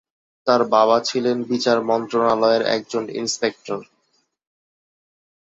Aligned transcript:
তার 0.47 0.61
বাবা 0.67 0.97
ছিলেন 0.99 1.37
বিচার 1.43 1.77
মন্ত্রণালয়ের 1.81 2.63
একজন 2.75 3.03
ইন্সপেক্টর। 3.13 3.79